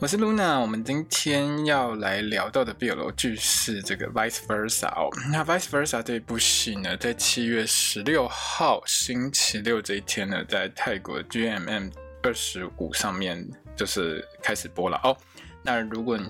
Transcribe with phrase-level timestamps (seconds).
[0.00, 5.10] 我是 Luna，我们今天要来聊到的 BL 剧是这个 Vice Versa 哦。
[5.32, 11.90] 那 Vice Versa 这一部戏呢，在七月十六号星期六这一天呢，在泰国 GMM
[12.22, 15.16] 二十五上面就是开始播了哦。
[15.64, 16.24] 那如果你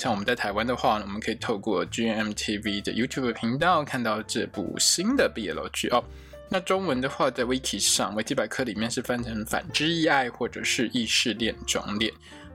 [0.00, 6.02] 像我们在台湾的话，我们可以透过 GMMTV 的 YouTube 频道看到这部新的 BL 剧哦。
[6.48, 12.12] 那中文的话，在 Wiki 上维基百科里面是翻成反之亦爱或者是异性恋种恋。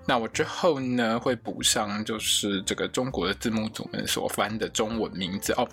[0.08, 5.68] 那我之后呢，会补上就是这个中国的字幕组们所翻的中文名字哦。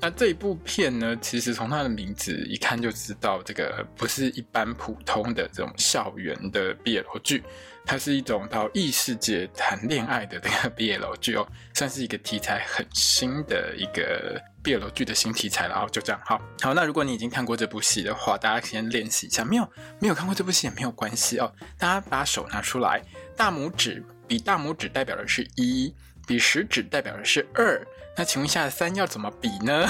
[0.00, 7.44] 那这一部片呢，其实从它的名字一看就知道，这个不是一般普通的这种校园的 BL 剧，
[7.84, 15.88] 它是一种到异世界谈恋爱的这个 BL 剧哦，算是一个题材很新的一个 BL 剧的新题材了哦。
[15.92, 23.00] 就这样，好，好，那如果你已经看过这部戏的话，大家先练习一下；没有没有看过这部戏也没有关系哦，大家把手拿出来。
[23.36, 25.92] 大拇指比大拇指代表的是一，
[26.26, 27.86] 比食指代表的是二。
[28.16, 29.86] 那请问一下，三要怎么比呢？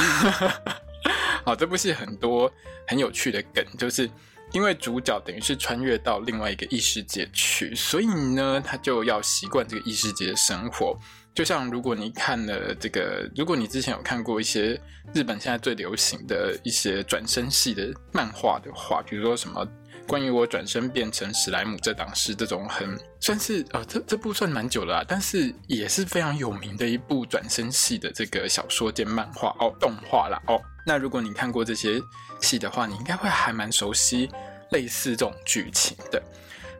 [1.45, 2.53] 好，这部戏很多
[2.89, 4.09] 很有趣的梗，就是
[4.53, 10.99] 因为主角等于是穿越到另外一个异世界去，所以呢，他就要习惯这个异世界的生活。
[11.35, 14.81] 就像如果你看了这个，如果你之前有看过一些
[15.13, 19.67] 日本现在最流行的一些转生系的漫画的话，比如说什么。
[20.07, 30.61] 关于我转生变成史莱姆这档事，这种很算是呃，这这部算蛮久了啊，但是也是非常有名的一部转生系的这个小说兼漫画哦，动画啦哦。
[30.85, 31.99] 那如果你看过这些
[32.39, 34.29] 戏的话，你应该会还蛮熟悉
[34.73, 36.23] 类似这种剧情的。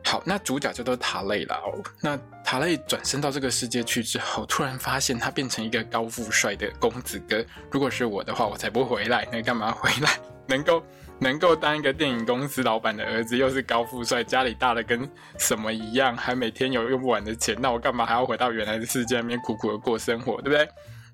[0.05, 1.83] 好，那主角叫做塔类啦哦。
[1.99, 7.43] 那塔类转生到这个世界去之后，突然发现他变成一个高富帅的公子哥。
[7.71, 10.11] 如果是我的话，我才不回来，那干嘛回来？
[10.47, 10.81] 能够。
[11.17, 20.69] 能够当一个电影公司老板的儿子，又是高富帅，家里大的跟什么一样，还每天有用不完的钱，那我干嘛还要回到原来的世界里面苦苦的过生活，对不对？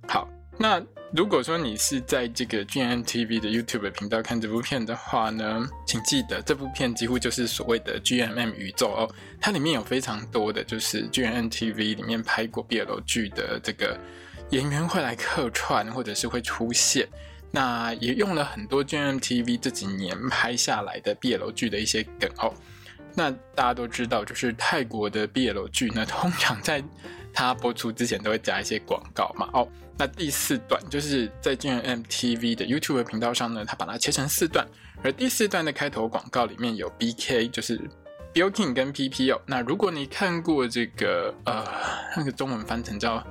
[0.08, 0.82] 好，那
[1.14, 14.00] 如果说你是在这个 GMMTV 的 YouTube 频道看这部片的话呢，请记得这部片几乎就是所谓的 GMM 宇宙哦，它里面有非常多的就是 GMMTV 里面拍过 BL 剧的这个
[14.52, 17.06] 演员会来客串，或者是会出现。
[17.52, 22.54] 那也用了很多 GMMTV 这几年拍下来的 BL 剧的一些梗哦。
[23.14, 26.82] 那大家都知道，就是泰国的 BL 剧呢，通常在
[27.34, 29.50] 它播出之前都会加一些广告嘛。
[29.52, 29.68] 哦，
[30.02, 34.68] 那第四段就是在 GMMTV 的 YouTube 频道上呢，它把它切成四段，
[35.04, 37.80] 而第四段的开头广告里面有 BK，就是
[38.34, 39.40] Billking 跟 PP 哦。
[39.46, 41.64] 那如果你看过这个呃，
[42.18, 43.24] 那个中文翻成叫。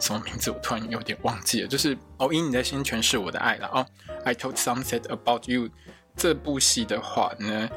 [0.00, 0.52] 什么名字？
[0.52, 1.66] 我突然有点忘记了。
[1.66, 3.84] 就是哦，因你的心全是我的爱了哦。
[4.24, 5.68] I told Sunset about you
[6.14, 7.68] 这部戏的话呢，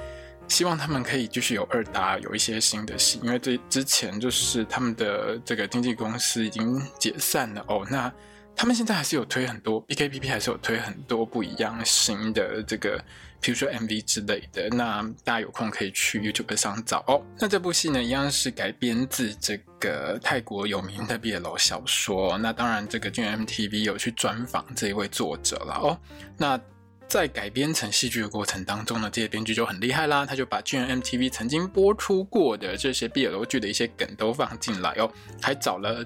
[0.47, 3.19] 希望他们可以继续有二搭，有一些新的戏。
[3.23, 7.88] 因为这之前就是他们的这个经纪公司已经解散了哦。
[7.89, 8.13] 那
[8.56, 13.03] 他们现在还是有推很多，BKPP 还是有推很多不一样新的这个。
[13.44, 17.25] 比如说 MV 之类的，那大家有空可以去 YouTube 上找哦。
[17.39, 22.38] 那这部戏呢，一样是改编自这个泰国有名的 BL 小说。
[22.38, 25.97] 那当然，这个 GMMTV 有去专访这一位作者了哦。
[26.38, 26.62] 那
[27.07, 36.06] 在改编成戏剧的过程当中呢，这些编剧就很厉害啦，他就把 GMMTV 曾经播出过的这些 BL 剧的一些梗都放进来哦，还找了，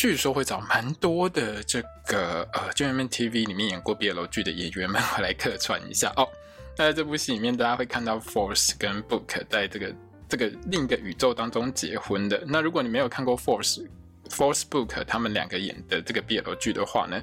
[0.00, 6.26] 据说会找蛮多的这个呃 gmntv 里面演过 BL 剧的演员们回来客串一下哦。
[6.78, 9.94] 那在这部戏里面，大家会看到 Force 跟 Book 在这个
[10.26, 12.42] 这个另一个宇宙当中结婚的。
[12.46, 13.86] 那如果你没有看过 Force
[14.30, 17.22] Force Book 他们两个演的这个 BL 剧的话呢，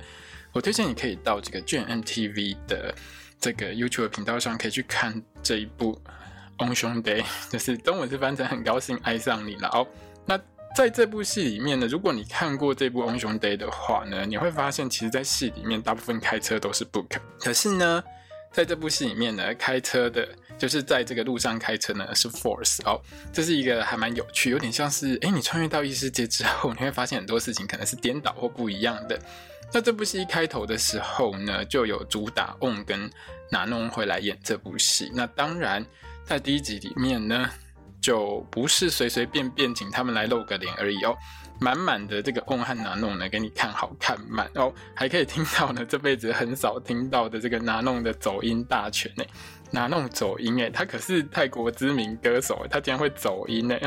[0.51, 2.93] 我推荐你可以到这个 GMMTV 的
[3.39, 5.95] 这个 YouTube 频道上，可以去看这一部
[6.59, 7.09] 《翁兄弟》，
[7.49, 9.87] 就是中文是翻成《很高兴爱上你》了哦。
[10.27, 10.39] 那
[10.77, 18.03] 在这部戏里面呢，如果你看过这部《英雄 Day》的话呢，你会发现，其实，在戏里面大部分开车都是 Book，可是呢。
[18.53, 20.27] 在这部戏里面呢，开车的，
[20.57, 22.99] 就是在这个路上开车呢，是 Force 哦，
[23.33, 29.19] 这是一个还蛮有趣，有点像是，诶，你穿越到异世界之后，你会发现很多事情可能是颠倒或不一样的。
[29.73, 33.09] 那这部戏一开头的时候呢，就有主打 On 跟
[33.51, 35.11] 拿弄会来演这部戏。
[35.13, 35.85] 那当然，
[36.23, 37.49] 在第一集里面呢
[38.07, 41.13] 就不是随随便便请他们来露个脸而已哦，
[41.59, 49.25] 满满的这个翁和拿弄呢给你看好看满哦，还可以听到呢这辈子很少听到的这个拿弄的走音大全呢，
[49.71, 53.77] 拿弄走音诶，他可是泰国知名歌手，他竟然会走音呢。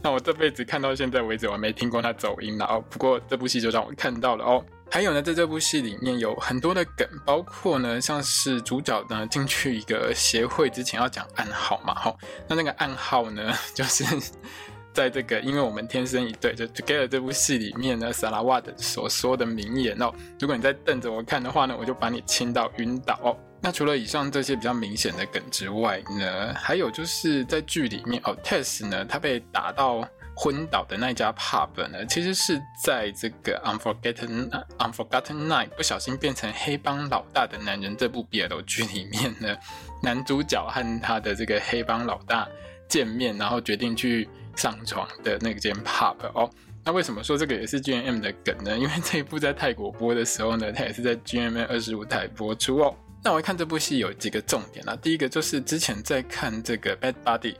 [0.00, 2.82] 那我这辈子看到现在为止，我还没听过他走音了哦。
[2.88, 4.64] 不过这部戏就让我看到了哦。
[4.90, 12.18] 还有呢，在这部戏里面有很多的梗，包括呢，像是主角呢进去一个协会之前要讲暗号嘛，吼。
[12.48, 14.04] 那那个暗号呢， 就是
[14.94, 20.12] 在这个因为我们天生一对，就 Together 这部戏里面呢，萨拉瓦的所说的名言哦。
[20.40, 23.36] 如果你在瞪着我看的话呢，我就把你亲到晕倒哦。
[23.60, 30.08] 那除了以上这些比较明显的梗之外呢，还有就是在剧里面哦，Tess 呢，他被打到
[30.40, 34.48] 昏倒的那家 pub 呢，其实是在这个 Unforgotten
[34.78, 39.56] Unforgotten Night 不小心变成黑帮老大的男人这部 BL 剧里面呢，
[40.00, 42.48] 男主角和他的这个黑帮老大
[42.88, 46.48] 见面，然后决定去上床的那间 pub 哦。
[46.84, 48.78] 那为什么说这个也是 GMM 的梗呢？
[48.78, 52.94] 因为这一部在泰国播的时候呢，它也是在 GMM 二十五台播出哦。
[53.24, 57.54] 那我一看这部戏有几个重点啦，第一个就是之前在看这个《Bad Buddy》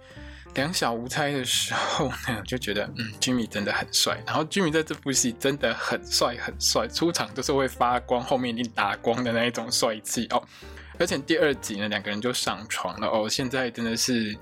[0.59, 4.21] 两小无猜的时候呢， 就觉得嗯，Jimmy 真的很帅。
[4.27, 10.43] 然后 Jimmy 在这部戏真的很帅很帅，出场就是会发光，后面一定打光的那一种帅气哦。
[10.99, 13.29] 而且第二集呢，两个人就上床了哦。
[13.29, 14.37] 现在真的是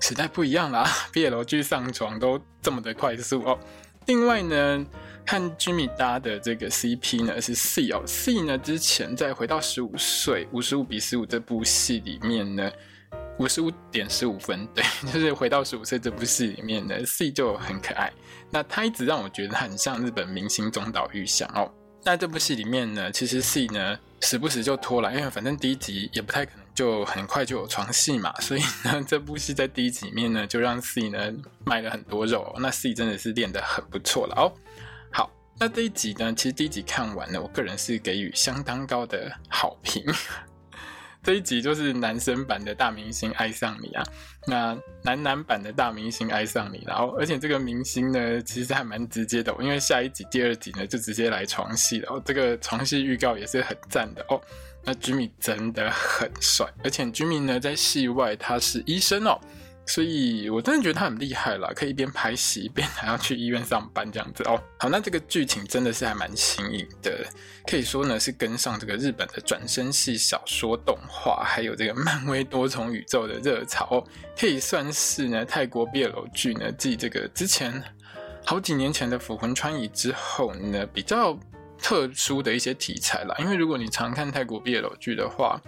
[0.00, 0.84] 时代不一样啦，
[1.14, 3.58] BL 剧上床都这么的快速哦。
[4.06, 4.84] 另外呢。
[5.26, 12.72] 和 Jimmy 搭的这个 CP 呢是 C 哦，C 呢之前在回到十五岁五十五比十五这部戏里面呢，
[13.40, 18.12] 五十五点十五分，对， 就是回到十五岁这部戏里面呢，C 就很可爱。
[18.50, 21.72] 那他一直让我觉得很像日本明星中岛裕翔哦。
[22.04, 31.32] 那这部戏里面呢，其实 C 呢时不时就拖了，因为反正第一集也不太可能就很快就有床戏嘛，所以呢这部戏在第一集里面呢就让 C 呢
[31.64, 32.60] 卖了很多肉哦。
[32.60, 34.52] 那 C 真的是练得很不错了哦。
[35.10, 40.04] 好那这一集呢，其实第一集看完了，我个人是给予相当高的好评。
[41.22, 44.02] 这一集就是男生版的大明星爱上你啊，
[44.46, 54.40] 那男男版的大明星爱上你，然后而且这个明星呢，其实还蛮直接的，因为下一集第二集呢就直接来床戏了哦，这个床戏预告也是很赞的哦。
[54.82, 59.38] 那 Jimmy 真的很帅，而且 Jimmy 呢在戏外他是医生哦。
[59.90, 64.62] 所以，我真的觉得他很厉害啦，可以一边拍戏一边还要去医院上班这样子哦。
[64.78, 67.26] 好，那这个剧情真的是还蛮新颖的，
[67.66, 74.06] 可以说呢是跟上这个日本的转生系小说动画，还有这个漫威多重宇宙的热潮，
[74.38, 77.82] 可以算是呢泰国 BL 剧呢继这个之前
[78.44, 81.36] 好几年前的《腐魂穿乙》之后呢比较
[81.82, 83.34] 特殊的一些题材啦。
[83.40, 85.60] 因为如果你常看泰国 BL 剧的话，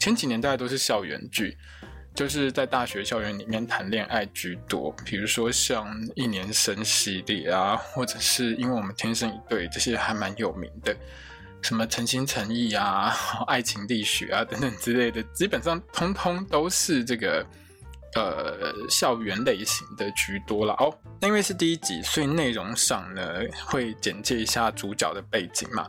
[0.00, 1.56] 前几年大概都是校园剧。
[2.18, 5.86] 就是在大学校园里面谈恋爱居多，比如说像
[6.16, 10.92] 一年生系列啊，或者是因为我们天生一对，这些还蛮有名的，
[11.62, 13.14] 什么诚心诚意啊、
[13.46, 17.46] 爱情力学啊等等之类的，基本上通通都是这个
[18.16, 20.92] 呃校园类型的居多了哦。
[21.20, 25.88] 那因为是第一集，所以内容上呢会简介一下主角的背景嘛。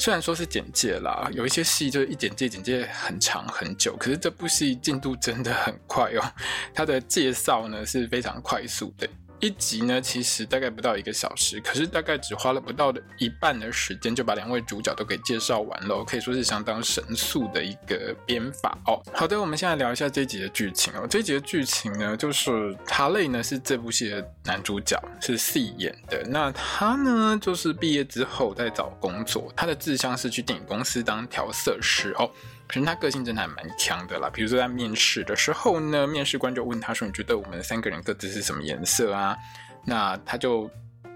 [0.00, 6.32] 虽然说是简介啦，有一些戏就是一简介简介很长很久，可是这部戏进度真的很快哦，
[6.72, 9.06] 它的介绍呢是非常快速的。
[9.40, 19.00] 一集呢，其实大概不到一个小时，可是大概只花了不到的一半的时间，就把两位主角都给介绍完了，可以说是相当神速的一个编法哦。
[19.14, 21.06] 好的，我们现在聊一下这一集的剧情哦。
[21.08, 26.22] 这一集的剧情呢，就是塔雷呢是这部戏的男主角，是 C 演的。
[26.28, 32.30] 那他呢，就是毕业之后在找工作，他的志向是去电影公司当调色师哦。
[32.70, 39.36] 可是他个性真的还蛮强的啦，比如说在面试的时候呢，面试官就问他说：“你觉得我们三个人各自是什么颜色啊？”
[39.84, 40.70] 那他就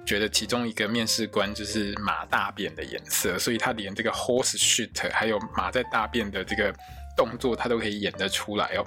[0.04, 6.74] 觉得其中一个面试官就是马大便的颜色，所以他连这个 horse shit 还有马在大便的这个
[7.16, 8.84] 动作，他都可以演得出来哦。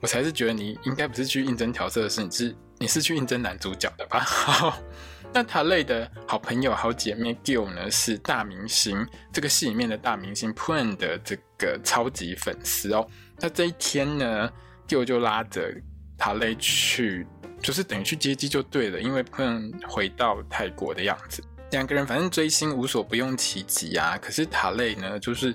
[0.00, 4.24] 我才是觉得你应该不是去应征调色师，你是你是去应征男主角的吧？
[5.32, 13.06] 那塔雷的好朋友、好姐妹 Gil 呢，是大明星，这个戏里面的大明星 Poon 的这个超级粉丝哦。
[13.38, 14.50] 那这一天呢
[14.88, 15.72] ，Gil 就拉着
[16.16, 17.26] 塔雷去，
[17.60, 21.42] 就是等于去接机就对了，因为 Poon 回到泰国的样子。
[21.70, 25.54] 两个人反正追星无所不用其极啊，可是塔雷呢，就是。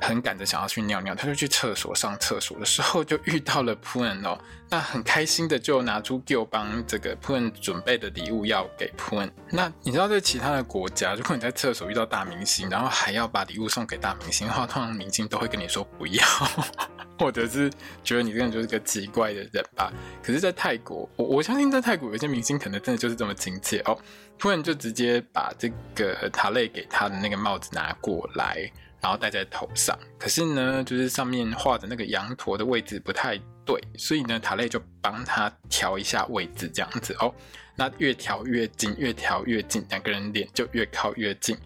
[0.00, 4.38] 很赶着想要去尿尿，他就去厕所上厕所的时候，就遇到了 Poon 哦。
[4.68, 9.30] 那很开心的就拿出 Gil 帮这个 Poon 准备的礼物要给 Poon。
[9.50, 16.24] 那你知道在其他的国家，如果你在厕所遇到大明星，然后还要把礼物送给大明星的话，通常明星都会跟你说不要。
[17.18, 17.70] 或者是
[18.02, 19.92] 觉得你这个人就是个奇怪的人吧。
[20.22, 23.94] 可是，在泰国，我我相信在泰国有些明星可能真的就是这么亲切哦，
[24.38, 29.98] 突然就直接把这个塔累给他的那个帽子拿过来，然后戴在头上。
[30.18, 37.34] 可是呢，就是上面画的那个羊驼的位置不太对，所以呢，塔累就帮他调一下位置，这样子哦。
[37.76, 41.56] 那越调越近，越调越近，两个人脸就越靠越近。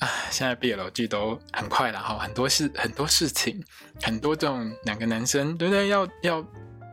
[0.00, 3.62] 啊，现在 BL 剧都很快了哈，很多事很多事情，
[4.02, 5.86] 很多这种两个男生对不对？
[5.88, 6.44] 要要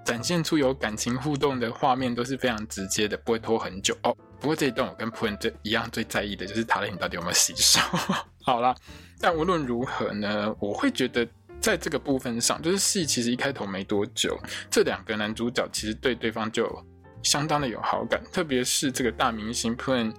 [0.06, 4.16] 展现出有感情互动的画面都是非常直接的，不会拖很久哦。
[4.42, 7.80] 不过这一段我跟朴恩最一样最在意的就是塔累你到底有没有洗手。
[8.44, 8.76] 好啦，
[9.20, 11.26] 但无论如何呢，我会觉得
[11.62, 14.36] 在这个部分上，就是戏其实一开头没多久，
[14.70, 16.68] 这两个男主角其实对对方就
[17.22, 20.12] 相当的有好感，特别是这个大明星朴恩。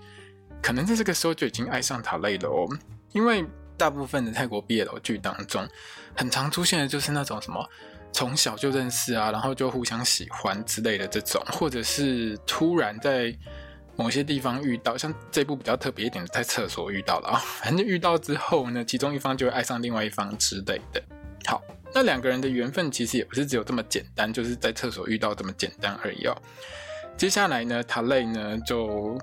[0.62, 2.68] 可能在这个时候就已经爱上塔累了哦，
[3.10, 3.44] 因为
[3.76, 5.66] 大部分的泰国 BL 剧当中，
[6.16, 7.68] 很常出现的就是那种什么
[8.12, 13.36] 从小就认识啊，然后就互相喜欢之类的这种，或者是突然在
[13.96, 21.02] 某些地方遇到，像这部比较特别一点的，在厕所遇到了啊， 反正遇到之后呢，其中一方就会爱上另外一方之类的。
[21.46, 21.62] 好，
[21.94, 26.36] 那两个人的缘分其实也不是只有这么简单，就是在厕所遇到这么简单而已哦。
[27.16, 29.18] 接下来呢，塔累呢就。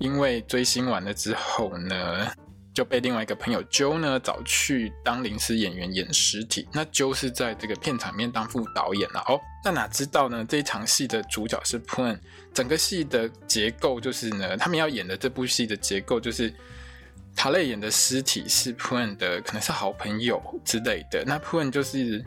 [0.00, 2.26] 因为追星完了之后呢，
[2.74, 6.68] 就被另外一个朋友 Joe 呢找去当临时演员演尸体。
[6.72, 9.40] 那 Joe 是在这个片场面当副导演了哦。
[9.64, 10.44] 那哪知道呢？
[10.46, 12.18] 这一场戏的主角是 Pun，
[12.54, 16.50] 整个戏的结构就是呢，他们要演的这部戏的结构就是
[17.36, 21.24] 塔累演的尸体是 Pun 的，可能是好朋友之类的。
[21.26, 22.24] 那 Pun 就是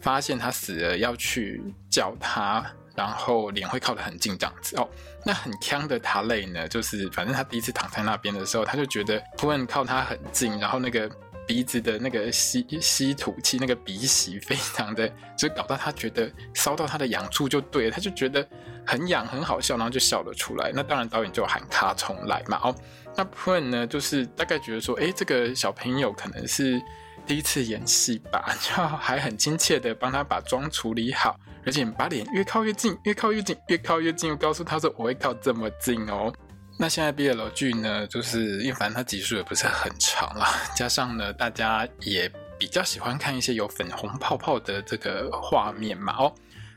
[0.00, 1.60] 发现他死了，要去
[1.90, 2.64] 叫他。
[2.94, 4.86] 然后脸会靠得很近这样子哦，
[5.24, 11.10] 那很锵的塔累呢，就是反正他第一次躺在那边的时候，他就觉得朴恩靠他很近，然后那个
[11.46, 18.46] 鼻子的那个吸吸吐气，那个鼻息非常的，就搞到他觉得烧到他的痒处就对了，他就觉得
[18.86, 20.72] 很痒很好笑，然后就笑了出来。
[20.74, 22.74] 那当然导演就喊他重来嘛哦，
[23.16, 26.80] 那朴恩呢，就是大概觉得说，诶，这个小朋友可能是。
[27.24, 36.32] 第一次演戏吧，就还很亲切的帮他把妆处理好，而且把脸越靠越近，越靠越近，越靠越近，又告诉他说我会靠这么近哦。
[36.78, 46.34] 那现在 BL 剧呢，就是因为反正它集数也不是很长啦， 加上呢大家也比较喜欢看一些有粉红泡泡的这个画面嘛哦，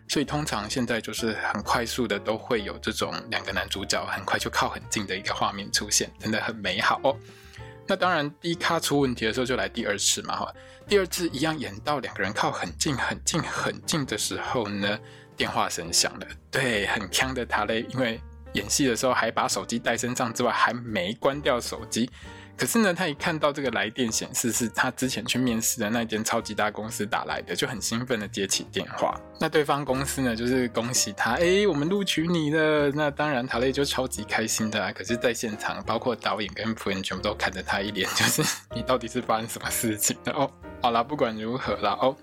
[0.08, 7.16] 所以通常现在就是很快速的都会有这种两个男主角很快就靠很近的一个画面出现，真的很美好哦。
[7.88, 10.54] 那当然，第一咖出问题的时候就来第二次嘛，哈，
[10.88, 15.00] 第二次一样演到两个人靠很近、很近、很近的时候呢，
[15.38, 18.20] 电话声响了，对，很锵的塔累，因为
[18.56, 22.10] 演戏的时候还把手机带身上之外，还没关掉手机。
[22.58, 29.20] 可是呢，他一看到这个来电显示是他之前去面试的那间超级大公司打来的，就很兴奋的接起电话。
[29.42, 32.90] 那对方公司呢，就是恭喜他，哎、我们录取你了。
[32.92, 34.90] 那当然，塔累就超级开心的啊。
[34.94, 38.42] 可是，在现场，包括导演跟仆人全部都看着他一脸，就是
[38.74, 40.50] 你到底是发生什么事情哦？
[40.82, 42.16] 好啦，不管如何啦哦。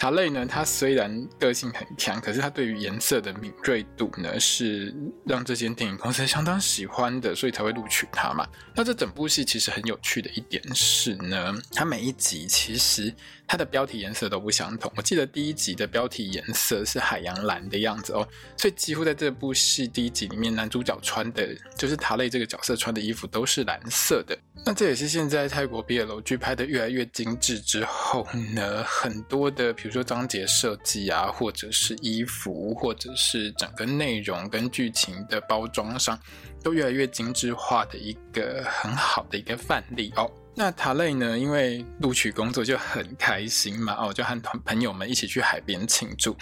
[0.00, 4.94] 塔类呢，他虽然个性很强，可是他对于颜色的敏锐度呢，是
[5.26, 8.48] 让这间电影公司相当喜欢的，所以才会录取他嘛。
[8.74, 13.14] 那这整部戏其实很有趣的一点是呢，它每一集其实
[13.50, 14.92] 它的标题颜色都不相同。
[14.94, 18.24] 我记得第一集的标题颜色是海洋蓝的样子哦，
[18.56, 24.38] 所以几乎在这部戏第一集里面，男主角穿的就是塔雷这个角色穿的衣服都是蓝色的。
[24.64, 36.16] 那这也是现在泰国 BL 剧拍得越来越精致之后呢，很多的比如说章节设计啊，或者是衣服，或者是整个内容跟剧情的包装上，
[36.62, 40.30] 都越来越精致化的一个很好的一个范例哦。
[40.60, 46.36] 那塔累呢，因为录取工作就很开心嘛，哦，就和朋朋友们一起去海边庆祝。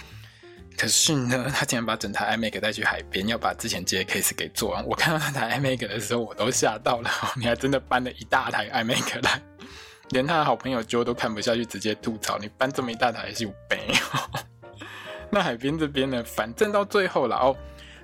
[0.77, 4.85] 可是呢，他竟然把整台 iMac 带去海边，要把之前接的 case 给做完。
[4.85, 7.09] 我看到那台 iMac 的时候，我都吓到了。
[7.37, 9.41] 你还真的搬了一大台 iMac 来，
[10.09, 13.79] 连他的好朋友 Joe 都看不下去，直接吐槽：“你搬这么一大台是有病。
[15.31, 17.55] ”那海边这边呢，反正到最后了哦，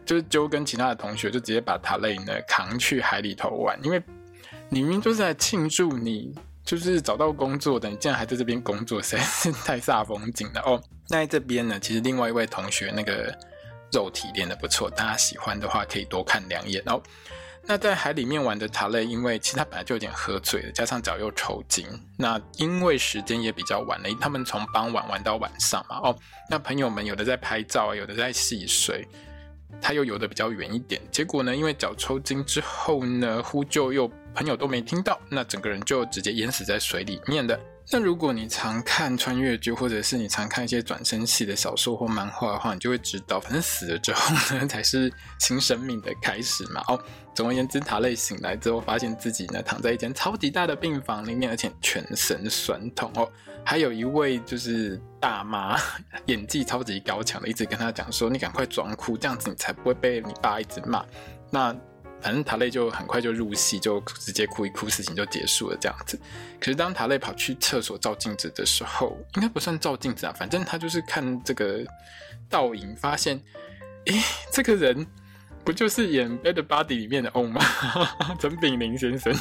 [0.05, 4.01] 就是 Joe 跟其他的同学就直接把塔累呢扛去海里头玩，因为
[4.69, 6.33] 你明明就是在庆祝你。
[6.65, 10.81] 就是找到工作的，你竟然还在这边工作，实在是太煞风景了哦。
[11.09, 13.31] 那在这边呢，其实另外一位同学那个
[13.91, 16.99] 肉体练得不错，大家喜欢的话可以多看两眼哦。
[17.67, 21.85] 那在海里面玩的塔勒，因为其实他本来就有点喝醉了，加上脚又抽筋，
[22.17, 26.17] 那因为时间也比较晚了，他们从傍晚玩到晚上嘛哦。
[26.49, 29.07] 那朋友们有的在拍照，有的在戏水。
[29.81, 37.59] 他又游得比较远一点，结果呢，因为脚抽筋之后呢，呼救又朋友都没听到，那整个人就直接淹死在水里面的。
[37.91, 46.81] 那如果你常看穿越剧，或者是你常看一些转生系的小说或漫画的话，你就会知道，反正死了之后呢， 才是新生命的开始嘛。
[46.87, 46.99] 哦，
[47.35, 53.31] 总而言之，塔类醒来之后，发现自己呢躺在一间超级大的病房里面，而且全身酸痛哦。
[53.65, 55.75] 还有一位就是大妈，
[56.27, 61.03] 演技超级高强的，一直跟他讲说：“你赶快装哭，这样子你才不会被你爸一直骂。”
[61.51, 61.75] 那。
[62.21, 66.19] 反正塔累就很快就入戏，就直接哭一哭，事情就结束了这样子。
[66.59, 71.85] 可是当塔累跑去厕所照镜子的时候，应该不算照镜子啊，反正他就是看这个
[72.49, 73.39] 倒影，发现，
[74.05, 74.19] 诶，
[74.51, 75.05] 这个人
[75.63, 77.61] 不就是演《Bad Buddy》里面的翁吗？
[78.39, 79.31] 陈炳霖先生，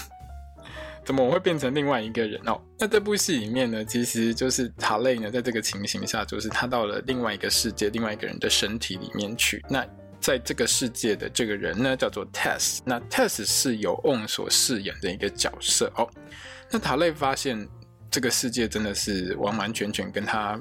[1.04, 2.60] 怎么我会变成另外一个人哦？
[2.78, 9.62] 那这部戏里面呢，其实就是塔雷呢，在这个情形下，就是他到了另外一个世界，另外一个人的身体里面去。
[9.68, 9.86] 那
[10.18, 12.78] 在这个世界的这个人呢，叫做 Tess。
[12.86, 16.08] 那 Tess 是由 On 所饰演的一个角色哦。
[16.70, 17.68] 那塔雷发现
[18.10, 20.58] 这个世界真的是完完全全跟他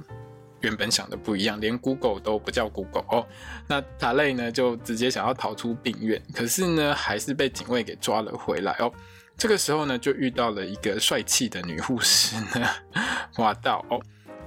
[0.59, 3.25] 原本想的不一样，连 Google 都不叫 Google 哦。
[3.65, 8.91] 那塔雷呢，就直接想要逃出病院，可是呢，还是被警卫给抓了回来哦。
[9.37, 12.67] 这个时候呢，就遇到了一个帅气的女护士呢，
[13.33, 14.01] 华道哦。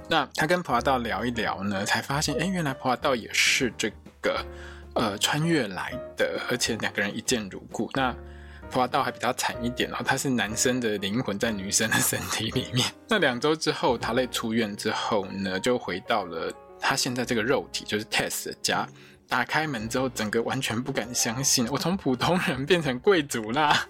[0.09, 3.89] 那他跟普华道聊一聊呢，才发现，哎，原来普华道也是这
[4.21, 4.45] 个。
[4.95, 7.87] 呃，穿越来的，而且两个人一见如故。
[7.93, 8.11] 那
[8.71, 12.83] 普华道还比较惨一点哦，他是男生的灵魂在女生的身体里面。
[13.07, 18.89] 那两周之后，塔类出院之后呢，就回到了他现在这个肉体，就是 Tess 的家。
[19.27, 23.85] 打开门之后，整个完全不敢相信，我从普通人变成贵族啦！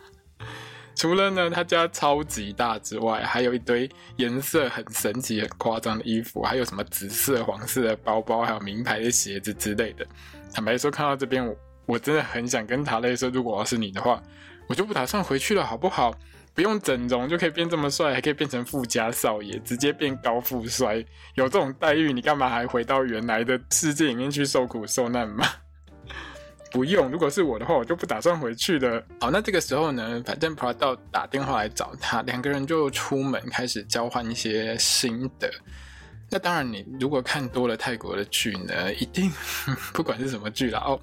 [0.98, 10.04] 除了呢，他家超级大之外，还有一堆颜色很神奇、很夸张的衣服，还有什么紫色、黄色的包包，还有名牌的鞋子之类的。
[10.52, 14.20] 坦白说，看到这边，我我真的很想跟塔类说，如果我是你的话，
[14.68, 16.12] 我就不打算回去了，好不好？
[16.56, 20.96] 不用整容就可以变这么帅，还可以变成富家少爷，直接变高富帅，
[21.36, 25.46] 有这种待遇，你干嘛还回到原来的世界里面去受苦受难吗？
[26.78, 29.04] 不用，如果是我的话，我就不打算回去了。
[29.20, 35.52] 好，那这个时候呢，反正普华道打电话来找他，两个人就出门开始交换一些心得。
[36.30, 39.32] 那当然，你如果看多了泰国的剧呢，一定
[39.92, 41.00] 不管是什么剧啦哦，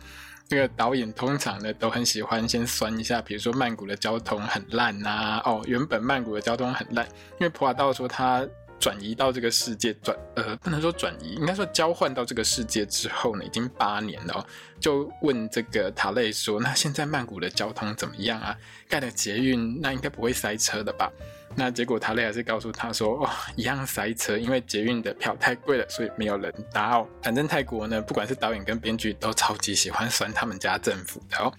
[0.48, 8.46] 那个导演通常呢都很喜欢先酸一下，比如说曼谷的交通很烂呐、啊，哦，原本曼谷的交通很烂，因为普拉道说他
[8.84, 14.46] 转移到这个世界转呃不能说转移，应该说交换到这个世界之后呢，已经八年了哦，
[14.78, 18.54] 就问这个塔类说，那现在曼谷的交通怎么样啊？
[18.86, 21.10] 盖了捷运，那应该不会塞车的吧？
[21.56, 27.08] 那结果塔类还是告诉他说：“哇、哦，一样塞车，因为捷运的票太贵了，所以没有人搭哦。
[27.22, 31.50] 反正泰国呢，不管是导演跟编剧都超级喜欢酸他们家政府的哦。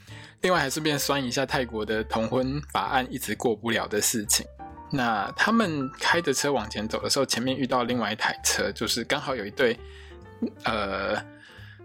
[0.41, 4.45] 另外还顺便酸一下泰国的同婚法案一直过不了的事情。
[4.95, 9.77] 那他们开着车往前走的时候，前面遇到另外一台车，就是刚好有一对，
[10.63, 11.21] 呃，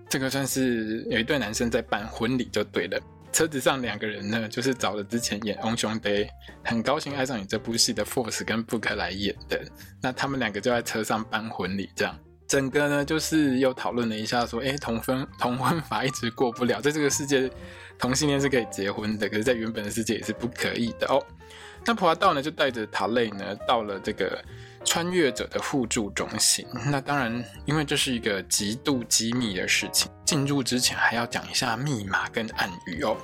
[0.09, 3.01] 这个算是有一对男生在办婚礼就对了。”
[3.33, 6.09] 车子上两个人呢，就是找了之前演《翁兄弟》
[6.65, 9.63] 很高兴爱上你这部戏的 Force 跟 Book 来演的。
[10.03, 12.19] 那他们两个就在车上办婚礼，这样
[12.49, 17.49] 整个呢就是又讨论了一下，说：哎，同婚同婚法一直过不了，在这个世界
[17.97, 21.25] 同性恋是可以结婚的，可是，在原本的世界也是不可以的哦。
[21.85, 24.43] 那普华道呢就带着塔类呢到了这个。
[24.83, 33.15] 穿越者的互助中心，那当然，因为这是一个极度机密的事情，进入之前还要讲一下密码跟暗语哦。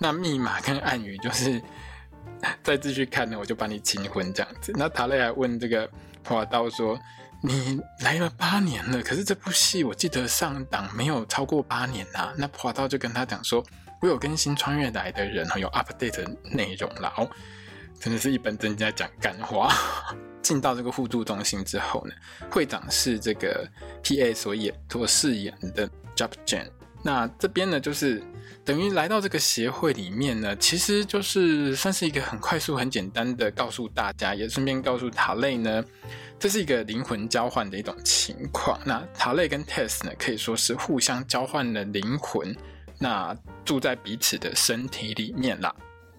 [0.00, 1.62] 那密码跟暗语就是
[2.64, 4.72] 再继续看呢，我就把你亲婚这样子。
[4.74, 5.88] 那塔类还问这个
[6.24, 6.98] 普华道说
[7.40, 13.64] ：“你来了八年了，可是这部戏我记得上档没有超过八年呐、啊。”那普华道就跟他讲说
[14.02, 17.30] ：“我有更新穿越来的人，有 update 内容了哦。”
[18.04, 19.74] 真的是一本正经在讲干话。
[20.42, 22.12] 进到这个互助中心之后呢，
[22.50, 23.66] 会长是这个
[24.02, 26.68] PA 所演所饰演的 Job Jane。
[27.02, 28.22] 那这边呢，就是
[28.62, 35.82] 等于来到这个协会里面呢，其实就是算是一个很快速、很简单的告诉大家，也顺便告诉塔类呢，
[36.38, 38.78] 这是一个灵魂交换的一种情况。
[38.84, 42.54] 那塔类跟 Tess 呢，可以说是互相交换了灵魂，
[42.98, 45.74] 那住在彼此的身体里面啦。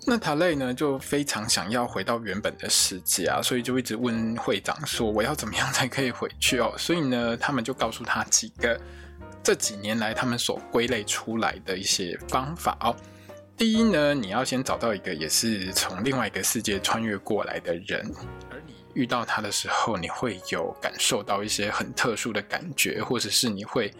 [0.08, 8.80] 那塔累呢，就非常想要回到原本的世界啊，所以就一直问会长说：“我要怎么样才可以回去哦？”所以呢，他们就告诉他几个
[9.42, 12.96] 这几年来他们所归类出来的一些方法哦。
[13.58, 18.06] 第一呢，你要先找到一个也是从另外一个世界穿越过来的人，
[18.52, 23.92] 而你遇到他的时候，你会有感受到一些很特殊的感觉，或者是你会。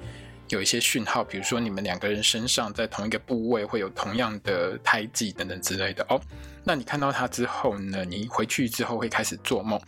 [0.50, 6.22] 有一些讯号，比如说你们两个人身上在同一个部位会有同样的胎记等等之类的哦。
[6.64, 8.06] 那你看到他之后呢？
[8.06, 9.80] 你回去之后会开始做梦，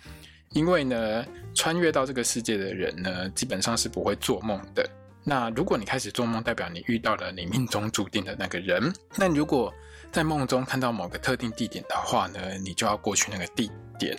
[0.50, 4.88] 因为呢，穿越到这个世界的人呢，基本上是不会做梦的。
[5.24, 8.94] 那如果你开始做梦，代表你遇到了你命中注定的那个人。
[9.16, 9.74] 那如果
[10.12, 14.18] 在梦中看到某个特定地点的话呢，你就要过去那个地点。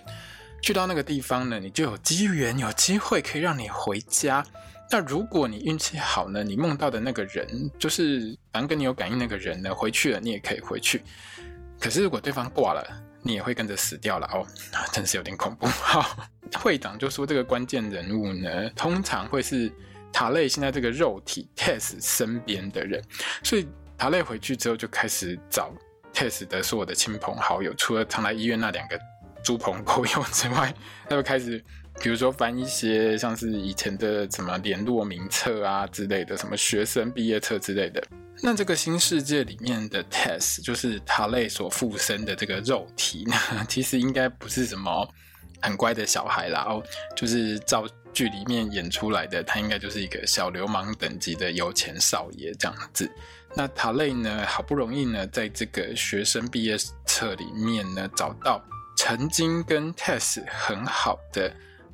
[0.61, 4.45] 去到那个地方呢，你就有机缘、有机会可以让你回家。
[4.91, 11.03] 那如果你运气好呢，你梦到的那个人，就是反正跟你有感应那个人呢，回去了，你也可以回去。
[11.79, 12.83] 可是如果对方挂了，
[13.21, 14.45] 你也会跟着死掉了哦，
[14.91, 15.67] 真是有点恐怖。
[15.67, 16.17] 好，
[16.55, 19.71] 会长就说这个关键人物呢，通常会是
[20.11, 23.03] 塔类现在这个肉体 Tess 身边的人，
[23.43, 25.71] 所以塔类回去之后就开始找
[26.13, 28.99] Tess 的所有的亲朋好友，除了常来医院那两个。
[29.41, 30.71] 猪朋狗友之外，
[31.07, 31.63] 他就开始，
[32.01, 38.01] 比如说翻一些像是以前的什么联络名册啊之类的，什么学生毕业册之类的。
[38.41, 43.35] 那这个新世界里面的 Tess，就是塔类所附身的这个肉体呢，
[43.67, 45.07] 其实应该不是什么
[45.61, 46.81] 很乖的小孩啦，哦，
[47.17, 53.09] 就是照剧里面演出来的，他应该就是一个小流氓等级的有钱少爷这样子。
[53.55, 58.63] 那塔类呢，好不容易呢，在这个学生毕业册里面呢，找到。
[59.01, 61.49] 曾经跟 Tess 很好的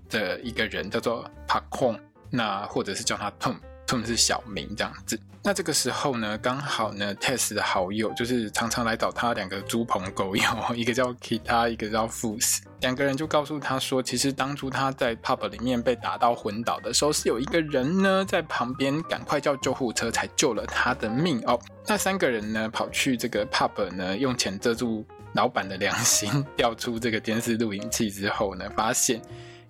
[0.10, 5.20] 的一个人叫做 Pakon，那或者是叫他 Tom，Tom 是小名这样子。
[5.44, 10.44] 那这个时候呢，刚好呢，Tess 的好友就是常常来找他两个猪朋狗友，
[10.76, 21.60] 一个叫 Kita，一个叫 Fus，两个人就告诉他说，其实当初他在 pub 里面被打到昏倒的时候，是有一个人呢在旁边赶快叫救护车才救了他的命哦。
[21.86, 25.06] 那三个人呢跑去这个 pub 呢，用钱遮住。
[25.36, 29.22] 老板的良心 调出这个监视录影器之后呢，发现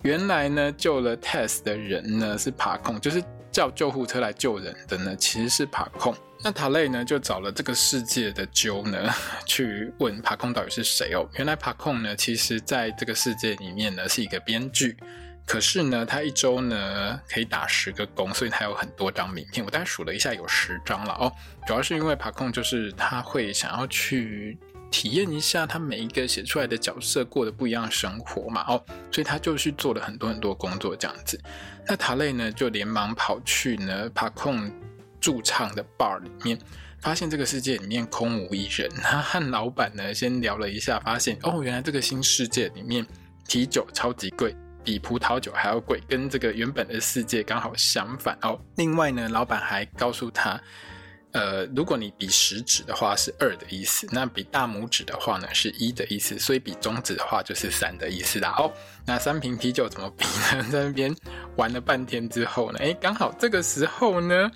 [0.06, 6.16] 原来呢救了 Tess 的人呢是爬控，就是叫救护车来救人的呢其实是爬控。
[6.44, 9.10] 那塔类呢就找了这个世界的揪呢
[9.48, 11.28] 去问爬控到底是谁哦。
[11.38, 14.96] 原来爬控呢其实在这个世界里面呢是一个编剧，
[15.44, 19.66] 可是呢他一周呢可以打十个工，所以他有很多张名片。
[19.66, 21.34] 我大概数了一下，有十张了哦。
[21.66, 24.56] 主要是因为爬控就是他会想要去。
[24.96, 28.82] 体验一下他每一个写出来的角色过的不一样生活嘛，哦，
[29.12, 31.38] 所以他就去做了很多很多工作这样子。
[31.86, 34.72] 那塔类呢，就连忙跑去呢帕控
[35.20, 36.58] 驻唱的 bar 里面，
[37.02, 38.90] 发现这个世界里面空无一人。
[39.04, 43.06] 他和老板呢先聊了一下，发现哦，原来这个新世界里面
[43.50, 48.58] 啤酒超级贵，比葡萄酒还要贵，跟这个原本的世界刚好相反哦。
[48.78, 50.58] 另外呢，老板还告诉他。
[51.36, 58.56] 呃，如果你比食指的话是二的意思，那比大拇指的话呢是一的意思，所以比中指的话就是三的意思啦。
[58.58, 58.72] 哦，
[59.06, 60.24] 那三瓶啤酒怎么比
[60.56, 60.64] 呢？
[60.72, 61.14] 在那边
[61.58, 64.50] 玩了半天之后呢，诶，刚好这个时候呢，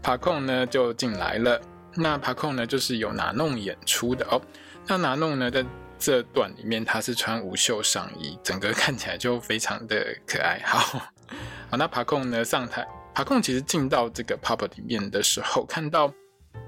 [0.00, 1.60] 爬控呢就进来了。
[1.96, 4.40] 那爬控呢就是有拿弄演出的哦。
[4.86, 5.64] 那拿弄呢在
[5.98, 10.60] 这段里面他是穿无袖上衣，整个看起来就非常的可爱。
[10.64, 10.78] 好，
[11.68, 12.86] 好，那爬控呢上台。
[13.16, 16.12] 卡控其实进到这个 pub 里面的时候，看到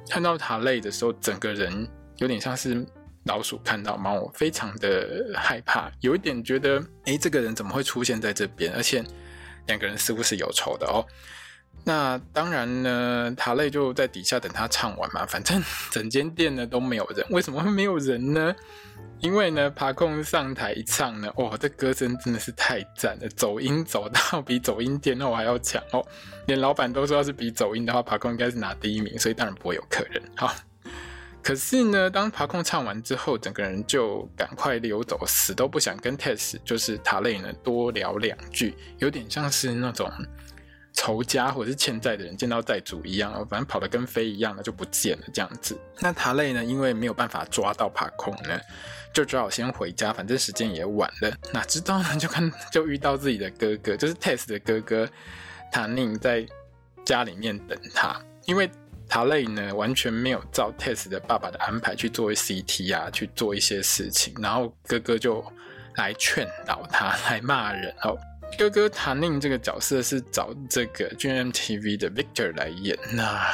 [0.09, 2.87] 看到塔类的时候，整个人有点像是
[3.27, 8.73] 老鼠看到猫，非常的害怕，有一点觉得，哎，这个人怎么会出现在这边？
[8.73, 9.05] 而且
[9.67, 11.05] 两个人似乎是有仇的哦。
[11.89, 18.55] 那当然呢，塔类就在底下等他唱完嘛，反正 整间店呢都没有人，为什么会没有人呢？
[19.21, 26.07] 因为呢，爬控上台一唱呢，哇，这歌声真的是太赞了，走音走到比走音天后还要强哦，
[26.47, 30.23] 连老板都说要是比走音的话，爬控应该是拿第一名，所以当然不会有客人。
[30.37, 30.55] 好，
[31.43, 40.13] 可是呢，当爬控唱完之后，整个人就赶快溜走，死都不想跟 Tess 就是塔类呢多聊两句，有点像是那种
[40.99, 45.79] 仇家或者是欠债的人见到债主一样，反正跑得跟飞一样的就不见了这样子。
[46.01, 48.59] 那塔类呢，因为没有办法抓到爬空呢。
[49.15, 51.33] 就只好先回家，反正时间也晚了。
[51.53, 52.17] 哪知道呢？
[52.17, 55.09] 就看 就遇到自己的哥哥，就是 Tess 的哥哥
[55.71, 56.45] 塔宁在
[57.05, 58.21] 家里面等他。
[58.47, 58.69] 因为
[59.09, 64.35] 塔类呢完全没有照 Tess 的爸爸的安排去做 CT 啊，去做一些事情。
[64.43, 65.45] 然后哥哥就
[65.95, 68.19] 来劝导他，来骂人哦。
[68.57, 72.99] 哥哥塔宁这个角色是找这个 GMTV 的 Victor 来演。
[73.13, 73.45] 那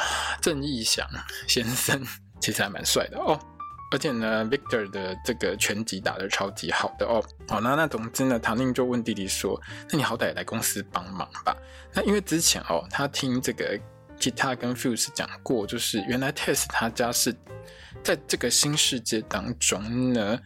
[0.41, 1.07] 郑义祥
[1.47, 2.01] 先生
[2.39, 3.39] 其实还蛮帅的哦。
[3.91, 7.23] 而且呢，Victor 的这个拳击打得超级好的哦。
[7.47, 11.55] 好，那那总之呢，唐宁就问弟弟说：“那你好歹来公司帮忙吧？”
[11.93, 13.79] 那因为之前哦，他听这个
[14.19, 17.33] Kita 跟 Fuse 讲过，就是原来 Tess 他家是
[18.03, 20.39] 在这个新世界当中呢，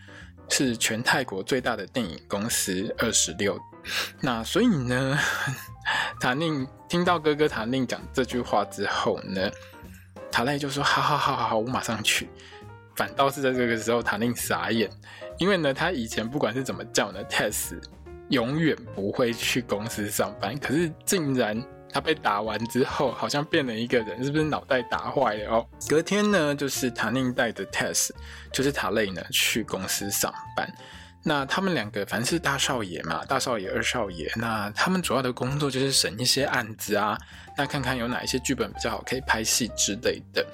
[0.49, 3.57] 是全泰国最大的电影公司二十六。
[4.21, 5.17] 那所以呢，
[6.19, 9.49] 塔宁听到哥哥塔宁讲这句话之后呢，
[10.31, 12.29] 塔类就说：“好好好好好，我马上去。”
[12.95, 14.89] 反倒是在这个时候，塔宁傻眼，
[15.37, 17.79] 因为呢，他以前不管是怎么叫呢，Tess
[18.29, 25.65] 永远不会去公司上班，可是竟然他被打完之后，好像变了一个人，是不是脑袋打坏了哦？
[25.87, 28.09] 隔天呢，就是塔宁带着 Tess，
[28.51, 30.69] 就是塔雷呢去公司上班。
[31.23, 37.17] 那他们两个凡是大少爷嘛，大少爷、二少爷，那他们主要的工作就是审一些案子啊，
[37.57, 40.45] 那看看有哪一些剧本比较好，可以拍戏之类的。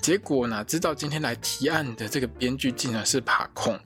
[0.00, 3.78] 结果哪知道今天来提案的这个编剧竟然是帕控。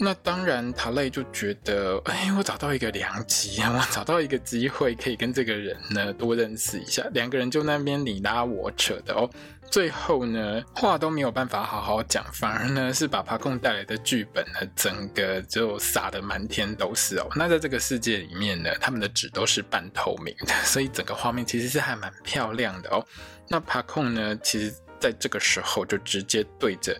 [0.00, 7.06] 那当然，塔雷就觉得，哎，我找到一个良机啊，我找到一个机会，可以跟这个人呢多认识一下。
[7.12, 9.30] 两个人就那边你拉我扯的哦，
[9.74, 17.26] 最后呢话都没有办法好好讲，反而呢是把帕控带来的剧本呢整个就撒得满天都是哦。
[17.34, 23.04] 那在这个世界里面呢，他们的纸都是半透明的，所以整个画面其实是还蛮漂亮的哦。
[23.48, 26.96] 那帕控呢，其实在这个时候就直接对着。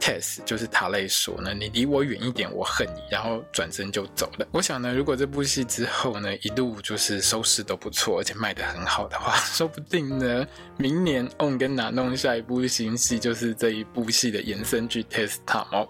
[0.00, 4.46] Tess 就是塔雷说呢，你离我远一点，我恨你，然后转身就走了。
[4.52, 15.88] 我想呢，如果这部戏之后呢，一路就是收视都不错，而且卖得很好的话， 说不定呢，明年 On 跟 Nanon 下一部新戏就是这一部戏的延伸剧 Test Time 哦。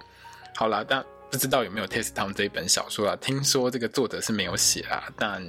[0.54, 3.16] 好啦，但不知道有没有 Test Time 这一本小说啊？
[3.20, 5.42] 听说这个作者是没有写啦，但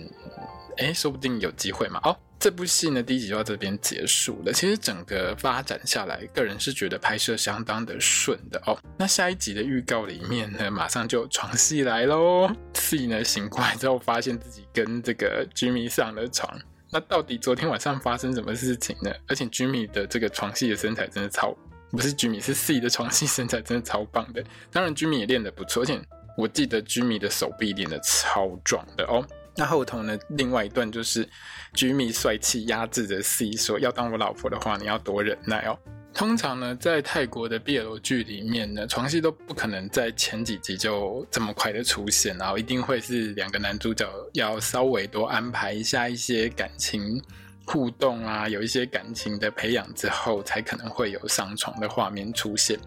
[0.77, 1.99] 哎，说不定有机会嘛。
[2.03, 2.17] 哦。
[2.39, 4.53] 这部戏呢，第一集就到这边结束了。
[4.53, 8.77] 其实整个发展下来，个人是觉得拍摄相当的顺的哦。
[8.97, 12.49] 那下一集的预告里面呢，马上就床戏来喽。
[12.73, 16.59] C 呢醒过来之后，发现自己跟这个 Jimmy 上了床。
[16.91, 19.11] 那到底昨天晚上发生什么事情呢？
[19.27, 21.53] 而且 Jimmy 的这个床戏的身材真的超，
[21.89, 24.43] 不是 Jimmy 是 C 的床戏身材真的超棒的。
[24.71, 25.99] 当然 Jimmy 也练得不错，而且
[26.37, 29.25] 我记得 Jimmy 的手臂练得超壮的哦。
[29.57, 31.27] 那后头呢，另外一段就是
[31.73, 35.77] Jimmy 帅气压制着 C 说：“要当我老婆的话，你要多忍耐哦。”
[36.13, 47.21] 通常呢，在泰国的 BL 剧里面呢，床戏都不可能在前几集就这么快的出现，然后一定会是两个男主角要稍微多安排一下一些感情
[47.65, 52.79] 互动啊，有一些感情的培养之后，才可能会有上床的画面出现。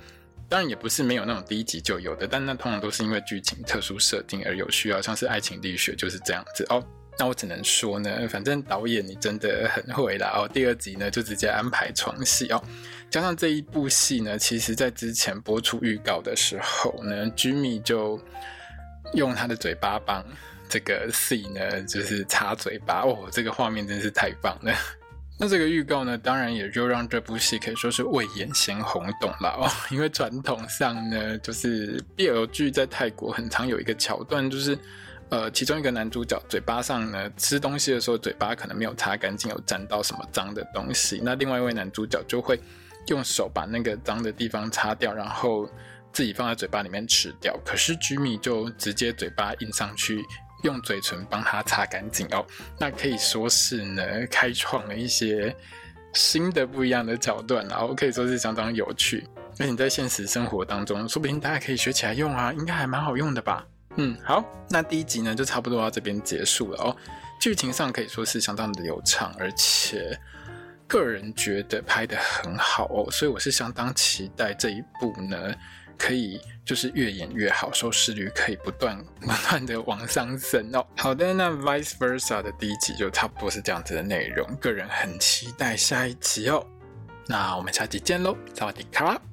[0.50, 6.84] 当然也不是没有那种第一集就有的，但那通常都是因为剧情特殊设定而有需要，像是《爱情力学》就是这样子哦。
[7.16, 10.48] 那我只能说呢，反正导演你真的很会啦哦。
[10.52, 12.60] 第二集呢就直接安排床戏哦，
[13.10, 18.20] 加上这一部戏呢，其实在之前播出预告的时候呢，Jimmy 就
[19.14, 20.24] 用他的嘴巴帮
[20.68, 24.74] 这个 C 呢就是擦嘴巴哦，这个画面真是太棒了。
[25.42, 29.66] 那这个预告呢，当然也就让这部戏可以说是未演先轰动了哦。
[29.90, 34.78] 因为传统上呢，就是 BL 剧在泰国很常有一个桥段，就是
[35.30, 41.22] 呃，其中一个男主角嘴巴上呢吃东西的时候，嘴巴可能没有擦干净，有沾到什么脏的东西。
[41.24, 42.60] 那另外一位男主角就会
[43.06, 45.66] 用手把那个脏的地方擦掉，然后
[46.12, 47.58] 自己放在嘴巴里面吃掉。
[47.64, 50.22] 可是 Jimmy 就直接嘴巴印上去。
[50.62, 52.44] 用嘴唇帮他擦干净哦，
[52.78, 55.54] 那可以说是呢，开创了一些
[56.12, 59.26] 新的不一样的桥段，然后可以说是相当有趣。
[59.58, 63.66] 而且你在现实生活当中，说不定大家可以学起来用啊，应该还蛮好用的吧？
[63.96, 66.96] 嗯，好，那第一集呢就差不多到这边结束了哦。
[67.40, 70.18] 剧情上可以说是相当的流畅，而且
[70.86, 75.54] 个人觉得拍得很好哦，所以我是相当期待这一部呢。
[76.00, 80.84] 可以就是越演越好，收视率可以不断不断的往上升哦。
[80.96, 86.66] 好的，那 Vice Versa 的第一集就差不多是这样子的内容，个人很期待下一集哦。
[87.26, 89.29] 那我们下集见喽，萨瓦迪卡。